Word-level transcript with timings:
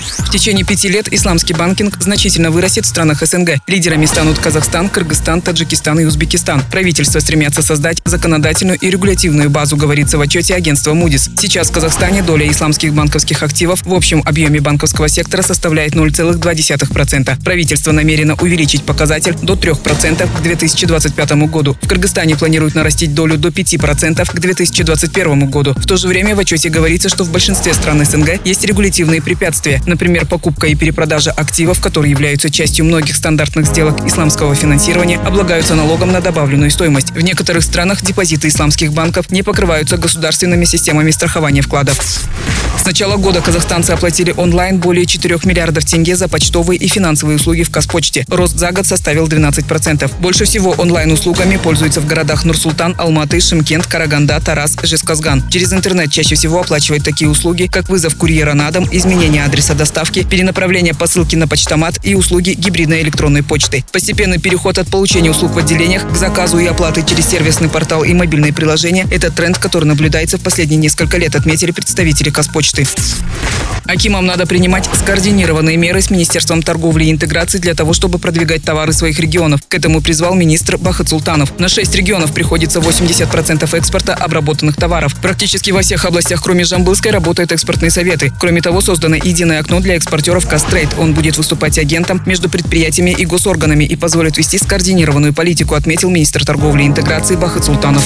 В 0.00 0.30
течение 0.30 0.64
пяти 0.64 0.88
лет 0.88 1.12
исламский 1.12 1.54
банкинг 1.54 2.00
значительно 2.00 2.50
вырастет 2.50 2.84
в 2.84 2.88
странах 2.88 3.24
СНГ. 3.24 3.60
Лидерами 3.66 4.06
станут 4.06 4.38
Казахстан, 4.38 4.88
Кыргызстан, 4.88 5.42
Таджикистан 5.42 5.98
и 6.00 6.04
Узбекистан. 6.04 6.62
Правительство 6.70 7.20
стремятся 7.20 7.62
создать 7.62 7.98
законодательную 8.04 8.78
и 8.78 8.90
регулятивную 8.90 9.50
базу, 9.50 9.76
говорится 9.76 10.18
в 10.18 10.20
отчете 10.20 10.54
агентства 10.54 10.92
Moody's. 10.92 11.30
Сейчас 11.38 11.70
в 11.70 11.72
Казахстане 11.72 12.22
доля 12.22 12.50
исламских 12.50 12.94
банковских 12.94 13.42
активов 13.42 13.82
в 13.84 13.92
общем 13.92 14.22
объеме 14.24 14.60
банковского 14.60 15.08
сектора 15.08 15.42
составляет 15.42 15.94
0,2%. 15.94 17.42
Правительство 17.44 17.92
намерено 17.92 18.36
увеличить 18.40 18.84
показатель 18.84 19.34
до 19.42 19.54
3% 19.54 20.28
к 20.38 20.42
2025 20.42 21.32
году. 21.48 21.76
В 21.82 21.88
Кыргызстане 21.88 22.36
планируют 22.36 22.74
нарастить 22.74 23.14
долю 23.14 23.36
до 23.36 23.48
5% 23.48 24.30
к 24.30 24.40
2021 24.40 25.50
году. 25.50 25.74
В 25.74 25.86
то 25.86 25.96
же 25.96 26.08
время 26.08 26.34
в 26.34 26.38
отчете 26.40 26.68
говорится, 26.68 27.08
что 27.08 27.24
в 27.24 27.30
большинстве 27.30 27.74
стран 27.74 28.04
СНГ 28.04 28.44
есть 28.44 28.64
регулятивные 28.64 29.22
препятствия. 29.22 29.82
Например, 29.90 30.24
покупка 30.24 30.68
и 30.68 30.76
перепродажа 30.76 31.32
активов, 31.32 31.80
которые 31.80 32.12
являются 32.12 32.48
частью 32.48 32.84
многих 32.84 33.16
стандартных 33.16 33.66
сделок 33.66 34.06
исламского 34.06 34.54
финансирования, 34.54 35.18
облагаются 35.18 35.74
налогом 35.74 36.12
на 36.12 36.20
добавленную 36.20 36.70
стоимость. 36.70 37.10
В 37.10 37.20
некоторых 37.20 37.64
странах 37.64 38.00
депозиты 38.00 38.46
исламских 38.46 38.92
банков 38.92 39.32
не 39.32 39.42
покрываются 39.42 39.96
государственными 39.96 40.64
системами 40.64 41.10
страхования 41.10 41.62
вкладов. 41.62 41.98
С 42.78 42.84
начала 42.86 43.16
года 43.16 43.40
казахстанцы 43.40 43.90
оплатили 43.90 44.32
онлайн 44.36 44.78
более 44.78 45.06
4 45.06 45.40
миллиардов 45.44 45.84
тенге 45.84 46.14
за 46.14 46.28
почтовые 46.28 46.78
и 46.78 46.86
финансовые 46.86 47.36
услуги 47.36 47.64
в 47.64 47.70
Казпочте. 47.70 48.24
Рост 48.28 48.56
за 48.56 48.70
год 48.70 48.86
составил 48.86 49.26
12%. 49.26 50.10
Больше 50.20 50.44
всего 50.44 50.70
онлайн-услугами 50.70 51.56
пользуются 51.56 52.00
в 52.00 52.06
городах 52.06 52.44
Нур-Султан, 52.44 52.94
Алматы, 52.96 53.40
Шимкент, 53.40 53.86
Караганда, 53.86 54.40
Тарас, 54.40 54.76
Жесказган. 54.82 55.48
Через 55.50 55.72
интернет 55.72 56.12
чаще 56.12 56.36
всего 56.36 56.60
оплачивают 56.60 57.04
такие 57.04 57.28
услуги, 57.28 57.68
как 57.70 57.88
вызов 57.88 58.14
курьера 58.14 58.54
на 58.54 58.70
дом, 58.70 58.88
изменение 58.90 59.44
адреса 59.44 59.74
доставки, 59.80 60.24
перенаправление 60.24 60.92
посылки 60.92 61.36
на 61.36 61.48
почтомат 61.48 62.00
и 62.02 62.14
услуги 62.14 62.50
гибридной 62.50 63.00
электронной 63.00 63.42
почты. 63.42 63.82
Постепенный 63.92 64.38
переход 64.38 64.76
от 64.76 64.88
получения 64.88 65.30
услуг 65.30 65.52
в 65.52 65.58
отделениях 65.58 66.06
к 66.06 66.14
заказу 66.14 66.58
и 66.58 66.66
оплаты 66.66 67.02
через 67.02 67.26
сервисный 67.26 67.70
портал 67.70 68.04
и 68.04 68.12
мобильные 68.12 68.52
приложения– 68.52 69.06
это 69.10 69.30
тренд, 69.30 69.56
который 69.56 69.86
наблюдается 69.86 70.36
в 70.36 70.42
последние 70.42 70.76
несколько 70.76 71.16
лет, 71.16 71.34
отметили 71.34 71.70
представители 71.70 72.28
Казпочты. 72.28 72.86
Акимам 73.86 74.26
надо 74.26 74.46
принимать 74.46 74.88
скоординированные 74.92 75.78
меры 75.78 76.02
с 76.02 76.10
Министерством 76.10 76.62
торговли 76.62 77.04
и 77.04 77.10
интеграции 77.10 77.58
для 77.58 77.74
того, 77.74 77.94
чтобы 77.94 78.18
продвигать 78.18 78.62
товары 78.62 78.92
своих 78.92 79.18
регионов. 79.18 79.60
К 79.66 79.74
этому 79.74 80.02
призвал 80.02 80.34
министр 80.34 80.76
Бахат 80.76 81.08
Султанов. 81.08 81.58
На 81.58 81.70
шесть 81.70 81.94
регионов 81.94 82.32
приходится 82.32 82.80
80% 82.80 83.76
экспорта 83.78 84.14
обработанных 84.14 84.76
товаров. 84.76 85.14
Практически 85.22 85.70
во 85.70 85.80
всех 85.80 86.04
областях, 86.04 86.42
кроме 86.42 86.64
Жамбылской, 86.64 87.10
работают 87.10 87.52
экспортные 87.52 87.90
советы. 87.90 88.30
Кроме 88.38 88.60
того, 88.60 88.82
создано 88.82 89.16
единое 89.16 89.60
окно 89.60 89.69
для 89.78 89.94
экспортеров 89.94 90.48
Кастрейд. 90.48 90.88
Он 90.98 91.14
будет 91.14 91.36
выступать 91.36 91.78
агентом 91.78 92.20
между 92.26 92.50
предприятиями 92.50 93.10
и 93.10 93.24
госорганами 93.24 93.84
и 93.84 93.94
позволит 93.94 94.36
вести 94.36 94.58
скоординированную 94.58 95.32
политику, 95.32 95.76
отметил 95.76 96.10
министр 96.10 96.44
торговли 96.44 96.82
и 96.82 96.86
интеграции 96.86 97.36
Бахат 97.36 97.64
Султанов. 97.64 98.02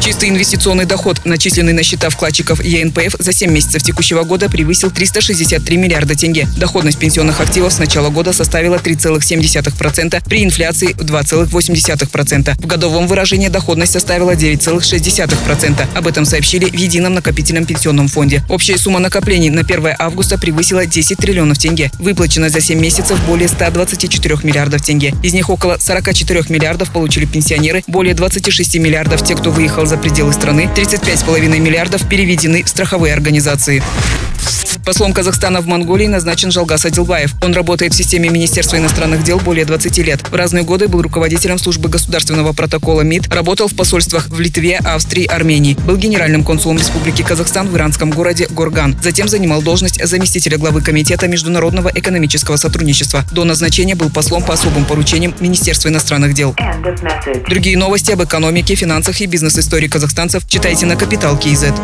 Чистый 0.00 0.30
инвестиционный 0.30 0.86
доход, 0.86 1.26
начисленный 1.26 1.74
на 1.74 1.82
счета 1.82 2.08
вкладчиков 2.08 2.64
ЕНПФ 2.64 3.16
за 3.18 3.32
7 3.34 3.50
месяцев 3.50 3.82
текущего 3.82 4.22
года 4.22 4.48
превысил 4.48 4.90
363 4.90 5.76
миллиарда 5.76 6.16
тенге. 6.16 6.48
Доходность 6.56 6.98
пенсионных 6.98 7.38
активов 7.38 7.70
с 7.70 7.78
начала 7.78 8.08
года 8.08 8.32
составила 8.32 8.76
3,7% 8.76 10.22
при 10.26 10.42
инфляции 10.42 10.94
в 10.94 11.04
2,8%. 11.04 12.54
В 12.62 12.66
годовом 12.66 13.08
выражении 13.08 13.48
доходность 13.48 13.92
составила 13.92 14.34
9,6%. 14.34 15.86
Об 15.94 16.06
этом 16.06 16.24
сообщили 16.24 16.64
в 16.64 16.74
Едином 16.74 17.12
накопительном 17.12 17.66
пенсионном 17.66 18.08
фонде. 18.08 18.42
Общая 18.48 18.78
сумма 18.78 19.00
накоплений 19.00 19.50
на 19.50 19.60
1 19.60 19.96
августа 19.98 20.38
превысила 20.38 20.86
10 20.86 21.18
триллионов 21.18 21.58
тенге. 21.58 21.90
Выплачено 21.98 22.48
за 22.48 22.62
7 22.62 22.80
месяцев 22.80 23.22
более 23.26 23.48
124 23.48 24.38
миллиардов 24.44 24.80
тенге. 24.80 25.14
Из 25.22 25.34
них 25.34 25.50
около 25.50 25.76
44 25.78 26.44
миллиардов 26.48 26.90
получили 26.90 27.26
пенсионеры, 27.26 27.84
более 27.86 28.14
26 28.14 28.76
миллиардов 28.78 29.22
те, 29.22 29.34
кто 29.34 29.50
выехал 29.50 29.89
за 29.90 29.96
пределы 29.96 30.32
страны, 30.32 30.70
35,5 30.72 31.58
миллиардов 31.58 32.08
переведены 32.08 32.62
в 32.62 32.68
страховые 32.68 33.12
организации. 33.12 33.82
Послом 34.90 35.12
Казахстана 35.12 35.60
в 35.60 35.68
Монголии 35.68 36.08
назначен 36.08 36.50
Жалгас 36.50 36.84
Адилбаев. 36.84 37.36
Он 37.44 37.54
работает 37.54 37.94
в 37.94 37.96
системе 37.96 38.28
Министерства 38.28 38.76
иностранных 38.76 39.22
дел 39.22 39.38
более 39.38 39.64
20 39.64 39.98
лет. 39.98 40.28
В 40.28 40.34
разные 40.34 40.64
годы 40.64 40.88
был 40.88 41.00
руководителем 41.00 41.60
службы 41.60 41.88
государственного 41.88 42.52
протокола 42.52 43.02
МИД, 43.02 43.32
работал 43.32 43.68
в 43.68 43.76
посольствах 43.76 44.28
в 44.30 44.40
Литве, 44.40 44.78
Австрии, 44.78 45.26
Армении. 45.26 45.74
Был 45.74 45.96
генеральным 45.96 46.42
консулом 46.42 46.78
Республики 46.78 47.22
Казахстан 47.22 47.68
в 47.68 47.76
иранском 47.76 48.10
городе 48.10 48.48
Горган. 48.50 48.96
Затем 49.00 49.28
занимал 49.28 49.62
должность 49.62 50.04
заместителя 50.04 50.58
главы 50.58 50.82
Комитета 50.82 51.28
международного 51.28 51.92
экономического 51.94 52.56
сотрудничества. 52.56 53.24
До 53.30 53.44
назначения 53.44 53.94
был 53.94 54.10
послом 54.10 54.42
по 54.42 54.54
особым 54.54 54.86
поручениям 54.86 55.36
Министерства 55.38 55.86
иностранных 55.86 56.34
дел. 56.34 56.56
Другие 57.48 57.78
новости 57.78 58.10
об 58.10 58.24
экономике, 58.24 58.74
финансах 58.74 59.20
и 59.20 59.26
бизнес-истории 59.26 59.86
казахстанцев 59.86 60.48
читайте 60.48 60.86
на 60.86 60.96
Капитал 60.96 61.38
Киезет. 61.38 61.74